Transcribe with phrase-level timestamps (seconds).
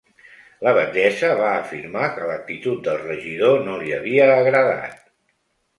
[0.67, 4.99] La batllessa va afirmar que l’actitud del regidor no li havia agradat.